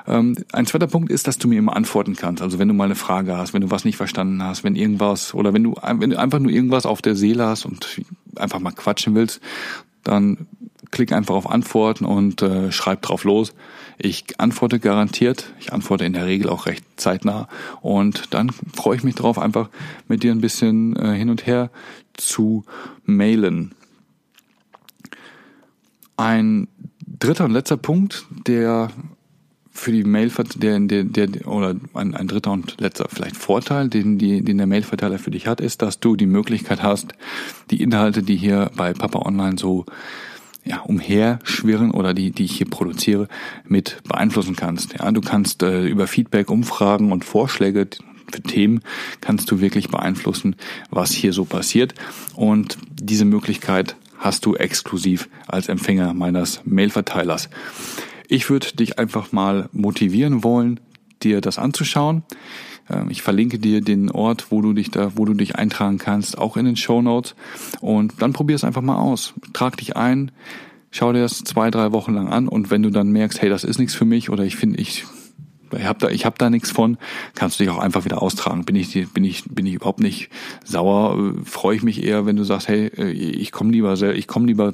[0.07, 2.41] Ähm, ein zweiter Punkt ist, dass du mir immer antworten kannst.
[2.41, 5.33] Also wenn du mal eine Frage hast, wenn du was nicht verstanden hast, wenn irgendwas,
[5.33, 8.01] oder wenn du, wenn du einfach nur irgendwas auf der Seele hast und
[8.35, 9.41] einfach mal quatschen willst,
[10.03, 10.47] dann
[10.91, 13.53] klick einfach auf Antworten und äh, schreib drauf los.
[13.97, 15.53] Ich antworte garantiert.
[15.59, 17.47] Ich antworte in der Regel auch recht zeitnah.
[17.81, 19.69] Und dann freue ich mich drauf, einfach
[20.07, 21.71] mit dir ein bisschen äh, hin und her
[22.13, 22.63] zu
[23.05, 23.73] mailen.
[26.17, 26.67] Ein
[27.19, 28.89] dritter und letzter Punkt, der
[29.71, 34.17] für die Mail, der, der, der oder ein, ein dritter und letzter vielleicht Vorteil, den,
[34.17, 37.13] die, den der Mailverteiler für dich hat, ist, dass du die Möglichkeit hast,
[37.69, 39.85] die Inhalte, die hier bei Papa Online so
[40.65, 43.27] ja, umherschwirren oder die, die ich hier produziere,
[43.65, 44.93] mit beeinflussen kannst.
[44.93, 47.87] Ja, du kannst äh, über Feedback, Umfragen und Vorschläge
[48.31, 48.81] für Themen
[49.21, 50.55] kannst du wirklich beeinflussen,
[50.89, 51.93] was hier so passiert.
[52.35, 57.49] Und diese Möglichkeit hast du exklusiv als Empfänger meines Mailverteilers.
[58.27, 60.79] Ich würde dich einfach mal motivieren wollen,
[61.23, 62.23] dir das anzuschauen.
[62.89, 66.37] Ähm, ich verlinke dir den Ort, wo du dich da, wo du dich eintragen kannst,
[66.37, 67.35] auch in den Show Notes.
[67.81, 69.33] Und dann probier es einfach mal aus.
[69.53, 70.31] Trag dich ein,
[70.91, 73.63] schau dir das zwei, drei Wochen lang an und wenn du dann merkst, hey, das
[73.63, 75.05] ist nichts für mich oder ich finde, ich
[75.75, 76.97] ich habe da, hab da nichts von,
[77.35, 78.65] kannst du dich auch einfach wieder austragen.
[78.65, 80.29] Bin ich, bin ich, bin ich überhaupt nicht
[80.63, 81.33] sauer.
[81.43, 84.73] Freue ich mich eher, wenn du sagst, hey, äh, ich komme lieber, ich komme lieber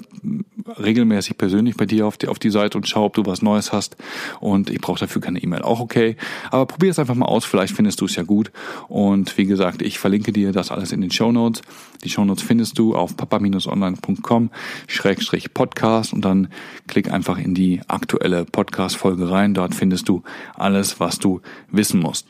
[0.79, 3.73] regelmäßig persönlich bei dir auf die, auf die Seite und schau, ob du was Neues
[3.73, 3.97] hast.
[4.39, 5.61] Und ich brauche dafür keine E-Mail.
[5.61, 6.15] Auch okay.
[6.51, 7.45] Aber probier es einfach mal aus.
[7.45, 8.51] Vielleicht findest du es ja gut.
[8.87, 11.61] Und wie gesagt, ich verlinke dir das alles in den Show Notes.
[12.03, 14.49] Die Show Notes findest du auf papa-online.com
[14.87, 16.49] Schrägstrich Podcast und dann
[16.87, 19.53] klick einfach in die aktuelle Podcast-Folge rein.
[19.53, 20.23] Dort findest du
[20.55, 21.41] alles, was du
[21.71, 22.27] wissen musst.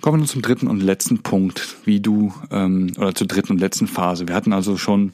[0.00, 3.60] Kommen wir nun zum dritten und letzten Punkt, wie du, ähm, oder zur dritten und
[3.60, 4.28] letzten Phase.
[4.28, 5.12] Wir hatten also schon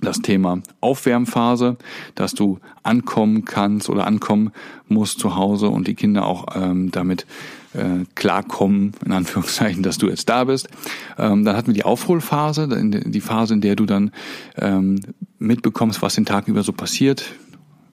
[0.00, 1.76] das Thema Aufwärmphase,
[2.14, 4.52] dass du ankommen kannst oder ankommen
[4.88, 7.26] musst zu Hause und die Kinder auch ähm, damit
[7.74, 10.68] äh, klarkommen, in Anführungszeichen, dass du jetzt da bist.
[11.18, 14.12] Ähm, dann hatten wir die Aufholphase, die Phase, in der du dann
[14.56, 15.00] ähm,
[15.38, 17.34] mitbekommst, was den Tag über so passiert,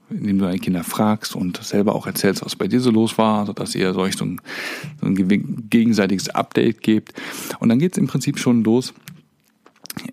[0.10, 3.46] indem du deine Kinder fragst und selber auch erzählst, was bei dir so los war,
[3.46, 4.42] sodass ihr euch so ein,
[5.02, 5.16] so ein
[5.70, 7.14] gegenseitiges Update gebt.
[7.60, 8.94] Und dann geht's im Prinzip schon los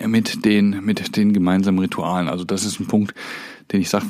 [0.07, 2.28] mit den, mit den gemeinsamen Ritualen.
[2.28, 3.14] Also das ist ein Punkt,
[3.72, 4.07] den ich sage,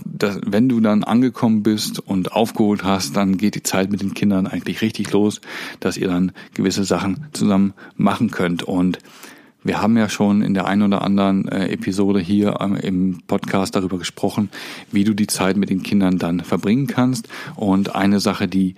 [0.46, 4.46] wenn du dann angekommen bist und aufgeholt hast, dann geht die Zeit mit den Kindern
[4.46, 5.40] eigentlich richtig los,
[5.80, 8.62] dass ihr dann gewisse Sachen zusammen machen könnt.
[8.62, 8.98] Und
[9.64, 13.76] wir haben ja schon in der einen oder anderen äh, Episode hier ähm, im Podcast
[13.76, 14.50] darüber gesprochen,
[14.90, 17.28] wie du die Zeit mit den Kindern dann verbringen kannst.
[17.56, 18.74] Und eine Sache, die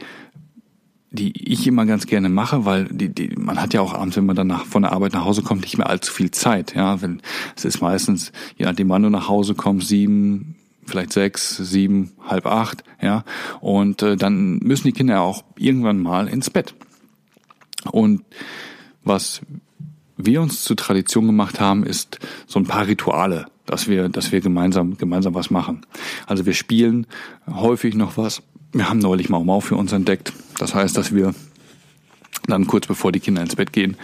[1.15, 4.27] die ich immer ganz gerne mache, weil die, die, man hat ja auch abends, wenn
[4.27, 6.75] man dann nach, von der Arbeit nach Hause kommt, nicht mehr allzu viel Zeit.
[6.75, 7.23] Ja, wenn
[7.55, 12.47] es ist meistens, je nachdem, wann du nach Hause kommst, sieben, vielleicht sechs, sieben, halb
[12.47, 13.23] acht, ja,
[13.61, 16.75] und äh, dann müssen die Kinder auch irgendwann mal ins Bett.
[17.93, 18.25] Und
[19.05, 19.41] was
[20.17, 24.41] wir uns zur Tradition gemacht haben, ist so ein paar Rituale, dass wir, dass wir
[24.41, 25.87] gemeinsam, gemeinsam was machen.
[26.27, 27.07] Also wir spielen
[27.49, 28.43] häufig noch was.
[28.73, 30.33] Wir haben neulich Mau Mau für uns entdeckt.
[30.59, 31.35] Das heißt, dass wir
[32.47, 33.97] dann kurz bevor die Kinder ins Bett gehen,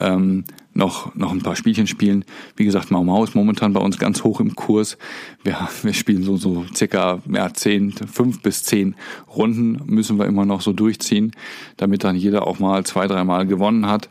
[0.00, 2.24] ähm, noch, noch ein paar Spielchen spielen.
[2.56, 4.98] Wie gesagt, Mau Mau ist momentan bei uns ganz hoch im Kurs.
[5.42, 8.96] Wir, wir spielen so, so circa ja, zehn, fünf bis zehn
[9.34, 11.32] Runden müssen wir immer noch so durchziehen,
[11.76, 14.08] damit dann jeder auch mal zwei, dreimal gewonnen hat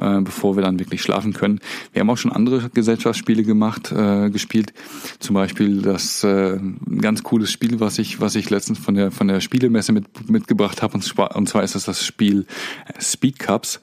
[0.00, 1.60] äh, bevor wir dann wirklich schlafen können.
[1.92, 4.72] Wir haben auch schon andere Gesellschaftsspiele gemacht, äh, gespielt.
[5.18, 9.10] Zum Beispiel das äh, ein ganz cooles Spiel, was ich, was ich letztens von der
[9.10, 10.94] von der Spielemesse mit, mitgebracht habe.
[10.94, 12.46] Und, und zwar ist das das Spiel
[13.00, 13.80] Speed Cups.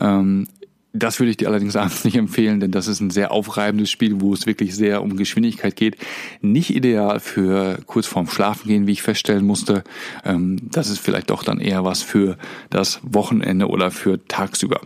[0.00, 0.46] Ähm,
[0.92, 4.20] das würde ich dir allerdings abends nicht empfehlen, denn das ist ein sehr aufreibendes Spiel,
[4.20, 5.96] wo es wirklich sehr um Geschwindigkeit geht.
[6.40, 9.84] Nicht ideal für kurz vorm Schlafen gehen, wie ich feststellen musste.
[10.24, 12.36] Ähm, das ist vielleicht doch dann eher was für
[12.70, 14.80] das Wochenende oder für tagsüber.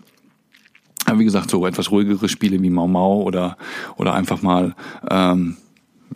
[1.06, 3.58] Aber wie gesagt, so etwas ruhigere Spiele wie Mau Mau oder,
[3.96, 4.74] oder einfach mal,
[5.10, 5.56] ähm,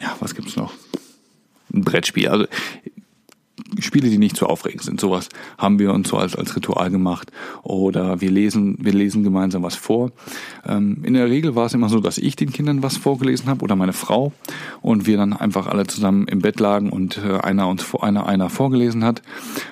[0.01, 0.73] ja, was gibt's noch?
[1.73, 2.29] Ein Brettspiel.
[2.29, 2.47] Also
[3.81, 5.01] Spiele, die nicht zu aufregend sind.
[5.01, 7.31] Sowas haben wir uns so als, als Ritual gemacht.
[7.63, 10.11] Oder wir lesen, wir lesen gemeinsam was vor.
[10.67, 13.63] Ähm, in der Regel war es immer so, dass ich den Kindern was vorgelesen habe
[13.63, 14.33] oder meine Frau
[14.83, 18.51] und wir dann einfach alle zusammen im Bett lagen und äh, einer uns einer, einer
[18.51, 19.23] vorgelesen hat.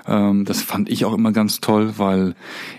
[0.07, 2.35] Ähm, das fand ich auch immer ganz toll, weil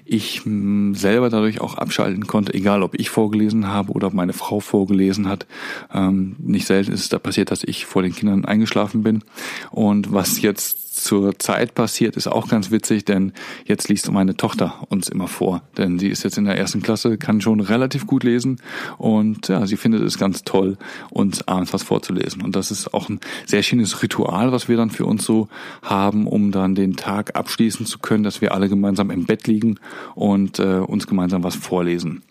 [0.05, 4.33] ich mh, selber dadurch auch abschalten konnte, egal ob ich vorgelesen habe oder ob meine
[4.33, 5.45] Frau vorgelesen hat.
[5.93, 9.23] Ähm, nicht selten ist es da passiert, dass ich vor den Kindern eingeschlafen bin.
[9.71, 13.33] Und was jetzt zur Zeit passiert, ist auch ganz witzig, denn
[13.65, 15.61] jetzt liest meine Tochter uns immer vor.
[15.77, 18.61] Denn sie ist jetzt in der ersten Klasse, kann schon relativ gut lesen
[18.97, 20.77] und ja, sie findet es ganz toll,
[21.09, 22.41] uns abends was vorzulesen.
[22.41, 25.47] Und das ist auch ein sehr schönes Ritual, was wir dann für uns so
[25.81, 29.79] haben, um dann den Tag abschließen zu können, dass wir alle gemeinsam im Bett liegen
[30.15, 32.23] und äh, uns gemeinsam was vorlesen.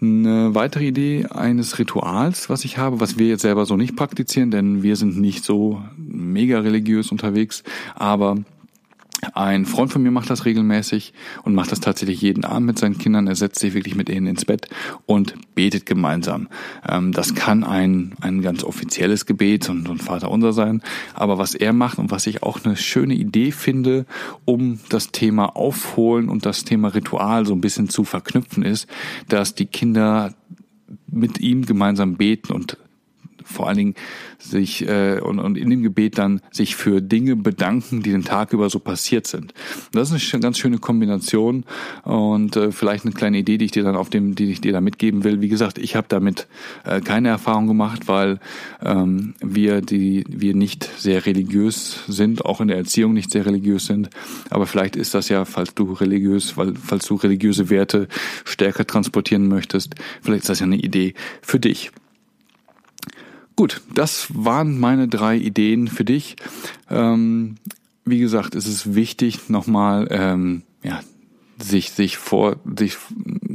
[0.00, 4.50] Eine weitere Idee eines Rituals, was ich habe, was wir jetzt selber so nicht praktizieren,
[4.50, 7.62] denn wir sind nicht so mega religiös unterwegs,
[7.94, 8.36] aber
[9.34, 11.12] ein Freund von mir macht das regelmäßig
[11.42, 13.26] und macht das tatsächlich jeden Abend mit seinen Kindern.
[13.26, 14.68] Er setzt sich wirklich mit ihnen ins Bett
[15.06, 16.48] und betet gemeinsam.
[16.88, 20.82] Ähm, das kann ein, ein ganz offizielles Gebet und ein Vaterunser sein.
[21.14, 24.06] Aber was er macht und was ich auch eine schöne Idee finde,
[24.44, 28.86] um das Thema Aufholen und das Thema Ritual so ein bisschen zu verknüpfen ist,
[29.28, 30.34] dass die Kinder
[31.06, 32.78] mit ihm gemeinsam beten und
[33.46, 33.94] vor allen Dingen
[34.38, 38.52] sich äh, und, und in dem Gebet dann sich für Dinge bedanken, die den Tag
[38.52, 39.54] über so passiert sind.
[39.92, 41.64] Das ist eine ganz schöne Kombination
[42.04, 44.72] und äh, vielleicht eine kleine Idee, die ich dir dann auf dem, die ich dir
[44.72, 45.40] da mitgeben will.
[45.40, 46.46] Wie gesagt, ich habe damit
[46.84, 48.38] äh, keine Erfahrung gemacht, weil
[48.82, 53.86] ähm, wir die wir nicht sehr religiös sind, auch in der Erziehung nicht sehr religiös
[53.86, 54.10] sind.
[54.50, 58.08] Aber vielleicht ist das ja, falls du religiös, weil falls du religiöse Werte
[58.44, 61.90] stärker transportieren möchtest, vielleicht ist das ja eine Idee für dich.
[63.56, 66.36] Gut, das waren meine drei Ideen für dich.
[66.90, 67.56] Ähm,
[68.04, 71.00] wie gesagt, es ist wichtig, nochmal ähm, ja,
[71.58, 72.98] sich sich vor sich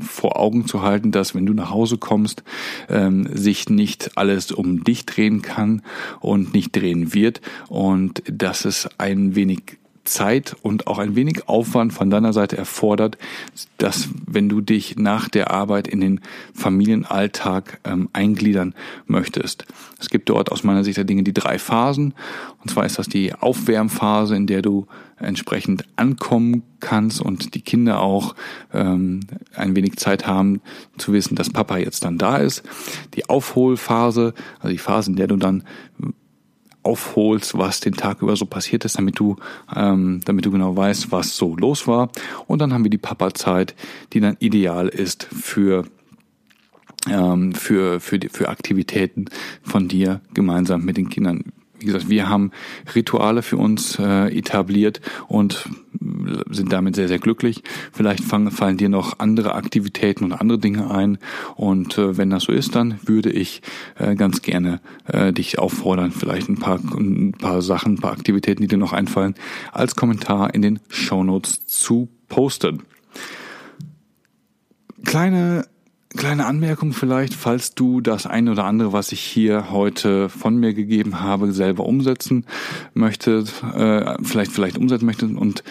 [0.02, 2.44] vor Augen zu halten, dass wenn du nach Hause kommst,
[2.90, 5.84] ähm, sich nicht alles um dich drehen kann
[6.20, 11.94] und nicht drehen wird und dass es ein wenig Zeit und auch ein wenig Aufwand
[11.94, 13.18] von deiner Seite erfordert,
[13.78, 16.22] dass wenn du dich nach der Arbeit in den
[16.54, 18.74] Familienalltag ähm, eingliedern
[19.06, 19.66] möchtest.
[20.00, 22.14] Es gibt dort aus meiner Sicht der Dinge die drei Phasen.
[22.62, 24.88] Und zwar ist das die Aufwärmphase, in der du
[25.18, 28.36] entsprechend ankommen kannst und die Kinder auch
[28.74, 29.22] ähm,
[29.56, 30.62] ein wenig Zeit haben
[30.98, 32.64] zu wissen, dass Papa jetzt dann da ist.
[33.14, 35.64] Die Aufholphase, also die Phase, in der du dann
[36.84, 39.36] aufholst, was den Tag über so passiert ist, damit du,
[39.76, 42.10] ähm, damit du genau weißt, was so los war.
[42.48, 43.76] Und dann haben wir die Papa-Zeit,
[44.14, 45.86] die dann ideal ist für
[47.10, 49.26] ähm, für für für Aktivitäten
[49.64, 52.52] von dir gemeinsam mit den Kindern wie gesagt, wir haben
[52.96, 55.68] Rituale für uns äh, etabliert und
[56.50, 57.64] sind damit sehr, sehr glücklich.
[57.92, 61.18] Vielleicht fangen, fallen dir noch andere Aktivitäten und andere Dinge ein.
[61.56, 63.62] Und äh, wenn das so ist, dann würde ich
[63.98, 68.62] äh, ganz gerne äh, dich auffordern, vielleicht ein paar, ein paar Sachen, ein paar Aktivitäten,
[68.62, 69.36] die dir noch einfallen,
[69.72, 72.84] als Kommentar in den Show Notes zu posten.
[75.04, 75.66] Kleine
[76.18, 80.74] Kleine Anmerkung vielleicht, falls du das eine oder andere, was ich hier heute von mir
[80.74, 82.46] gegeben habe, selber umsetzen
[82.94, 85.64] möchtest, äh, vielleicht vielleicht umsetzen möchtest und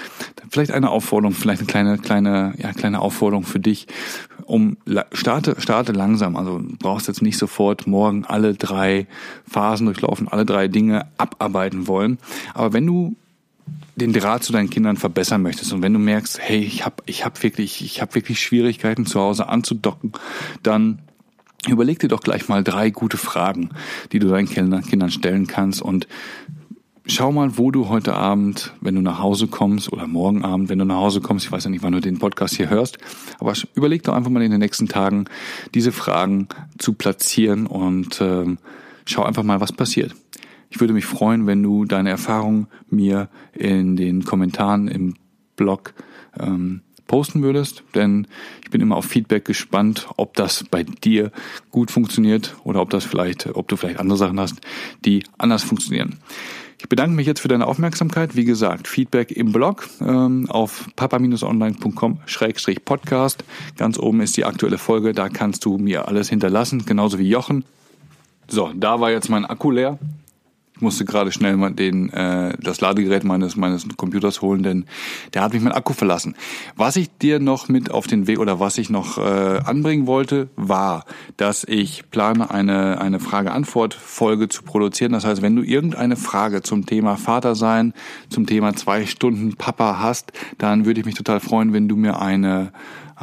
[0.51, 3.87] vielleicht eine Aufforderung, vielleicht eine kleine kleine ja kleine Aufforderung für dich,
[4.47, 4.79] um
[5.13, 9.07] starte starte langsam, also brauchst jetzt nicht sofort morgen alle drei
[9.47, 12.17] Phasen durchlaufen, alle drei Dinge abarbeiten wollen,
[12.55, 13.15] aber wenn du
[13.97, 17.25] den Draht zu deinen Kindern verbessern möchtest und wenn du merkst, hey, ich habe ich
[17.25, 20.13] hab wirklich, ich habe wirklich Schwierigkeiten zu Hause anzudocken,
[20.63, 21.01] dann
[21.69, 23.71] überleg dir doch gleich mal drei gute Fragen,
[24.13, 26.07] die du deinen Kindern stellen kannst und
[27.07, 30.79] schau mal, wo du heute Abend, wenn du nach Hause kommst oder morgen Abend, wenn
[30.79, 32.99] du nach Hause kommst, ich weiß ja nicht, wann du den Podcast hier hörst,
[33.39, 35.27] aber überleg doch einfach mal in den nächsten Tagen
[35.75, 38.59] diese Fragen zu platzieren und ähm,
[39.05, 40.15] schau einfach mal, was passiert.
[40.71, 45.15] Ich würde mich freuen, wenn du deine Erfahrungen mir in den Kommentaren im
[45.57, 45.93] Blog
[46.39, 48.29] ähm, posten würdest, denn
[48.63, 51.33] ich bin immer auf Feedback gespannt, ob das bei dir
[51.73, 54.61] gut funktioniert oder ob das vielleicht, ob du vielleicht andere Sachen hast,
[55.05, 56.21] die anders funktionieren.
[56.79, 58.37] Ich bedanke mich jetzt für deine Aufmerksamkeit.
[58.37, 63.45] Wie gesagt, Feedback im Blog ähm, auf papa-online.com-podcast.
[63.77, 67.65] Ganz oben ist die aktuelle Folge, da kannst du mir alles hinterlassen, genauso wie Jochen.
[68.49, 69.99] So, da war jetzt mein Akku leer.
[70.81, 74.87] Ich musste gerade schnell mal den, äh, das Ladegerät meines, meines Computers holen, denn
[75.35, 76.35] der hat mich mein Akku verlassen.
[76.75, 80.49] Was ich dir noch mit auf den Weg oder was ich noch äh, anbringen wollte,
[80.57, 81.05] war,
[81.37, 85.13] dass ich plane, eine, eine Frage-Antwort-Folge zu produzieren.
[85.13, 87.93] Das heißt, wenn du irgendeine Frage zum Thema Vater sein,
[88.31, 92.23] zum Thema zwei Stunden Papa hast, dann würde ich mich total freuen, wenn du mir
[92.23, 92.73] eine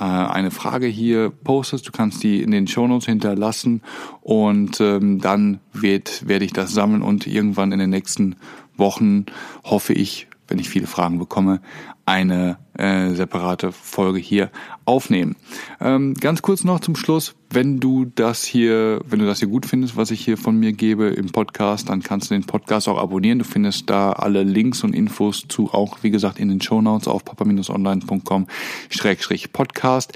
[0.04, 1.88] eine Frage hier postest.
[1.88, 3.82] Du kannst die in den Shownotes hinterlassen
[4.22, 8.36] und ähm, dann wird, werde ich das sammeln und irgendwann in den nächsten
[8.76, 9.26] Wochen
[9.64, 11.62] hoffe ich, wenn ich viele Fragen bekomme,
[12.08, 14.50] eine äh, separate Folge hier
[14.86, 15.36] aufnehmen.
[15.82, 19.66] Ähm, ganz kurz noch zum Schluss, wenn du das hier, wenn du das hier gut
[19.66, 22.98] findest, was ich hier von mir gebe im Podcast, dann kannst du den Podcast auch
[22.98, 23.40] abonnieren.
[23.40, 27.10] Du findest da alle Links und Infos zu, auch wie gesagt in den Show Notes
[27.10, 30.14] auf papa-online.com-podcast.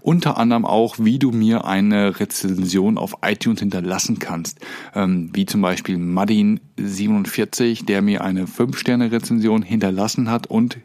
[0.00, 4.60] Unter anderem auch, wie du mir eine Rezension auf iTunes hinterlassen kannst,
[4.94, 10.78] ähm, wie zum Beispiel Madin47, der mir eine 5-Sterne-Rezension hinterlassen hat und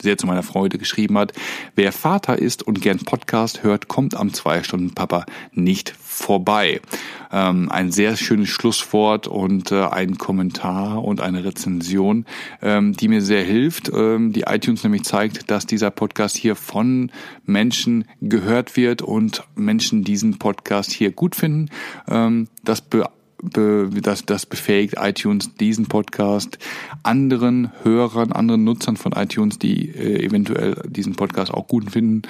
[0.00, 1.32] sehr zu meiner Freude geschrieben hat,
[1.74, 6.80] wer Vater ist und gern Podcast hört, kommt am zwei Stunden Papa nicht vorbei.
[7.32, 12.24] Ähm, ein sehr schönes Schlusswort und äh, ein Kommentar und eine Rezension,
[12.62, 17.10] ähm, die mir sehr hilft, ähm, die iTunes nämlich zeigt, dass dieser Podcast hier von
[17.44, 21.70] Menschen gehört wird und Menschen diesen Podcast hier gut finden.
[22.08, 22.80] Ähm, das
[23.42, 26.58] das, das befähigt iTunes diesen Podcast
[27.02, 32.22] anderen Hörern, anderen Nutzern von iTunes, die äh, eventuell diesen Podcast auch gut finden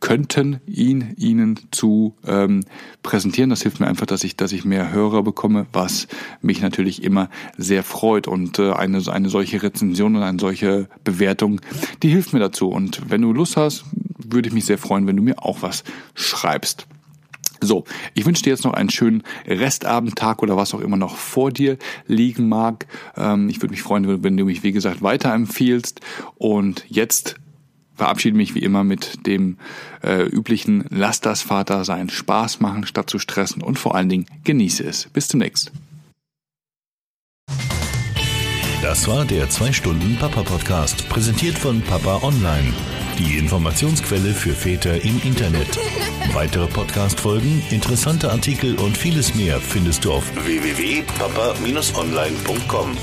[0.00, 2.64] könnten, ihn ihnen zu ähm,
[3.02, 3.50] präsentieren.
[3.50, 6.06] Das hilft mir einfach, dass ich, dass ich mehr Hörer bekomme, was
[6.40, 8.28] mich natürlich immer sehr freut.
[8.28, 11.60] Und äh, eine, eine solche Rezension und eine solche Bewertung,
[12.02, 12.68] die hilft mir dazu.
[12.68, 13.84] Und wenn du Lust hast,
[14.24, 16.86] würde ich mich sehr freuen, wenn du mir auch was schreibst.
[17.62, 21.50] So, ich wünsche dir jetzt noch einen schönen Restabendtag oder was auch immer noch vor
[21.50, 22.86] dir liegen mag.
[23.16, 26.00] Ähm, ich würde mich freuen, wenn du mich, wie gesagt, weiterempfiehlst.
[26.36, 27.36] Und jetzt
[27.94, 29.58] verabschiede mich wie immer mit dem
[30.02, 34.26] äh, üblichen Lass das Vater sein Spaß machen, statt zu stressen und vor allen Dingen
[34.44, 35.08] genieße es.
[35.12, 35.70] Bis zunächst.
[38.82, 42.72] Das war der 2-Stunden-Papa-Podcast, präsentiert von Papa Online.
[43.22, 45.78] Die Informationsquelle für Väter im Internet.
[46.32, 52.96] Weitere Podcast-Folgen, interessante Artikel und vieles mehr findest du auf www.papa-online.com.